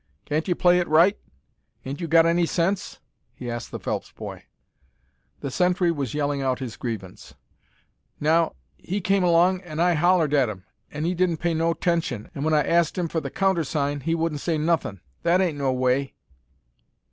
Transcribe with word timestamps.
Can't 0.25 0.47
you 0.47 0.55
play 0.55 0.79
it 0.79 0.87
right? 0.87 1.15
'Ain't 1.85 2.01
you 2.01 2.07
got 2.07 2.25
any 2.25 2.47
sense?" 2.47 2.99
he 3.35 3.51
asked 3.51 3.69
the 3.69 3.79
Phelps 3.79 4.11
boy. 4.11 4.45
The 5.41 5.51
sentry 5.51 5.91
was 5.91 6.15
yelling 6.15 6.41
out 6.41 6.57
his 6.57 6.75
grievance. 6.75 7.35
"Now 8.19 8.55
he 8.77 8.99
came 8.99 9.23
along 9.23 9.61
an' 9.61 9.79
I 9.79 9.93
hollered 9.93 10.33
at 10.33 10.49
'im, 10.49 10.63
an' 10.89 11.05
he 11.05 11.13
didn't 11.13 11.37
pay 11.37 11.53
no 11.53 11.75
'tention, 11.75 12.31
an' 12.33 12.41
when 12.43 12.53
I 12.55 12.63
ast 12.65 12.97
'im 12.97 13.09
for 13.09 13.19
the 13.19 13.29
countersign, 13.29 13.99
he 13.99 14.15
wouldn't 14.15 14.41
say 14.41 14.57
nothin'. 14.57 15.01
That 15.21 15.39
ain't 15.39 15.59
no 15.59 15.71
way." 15.71 16.15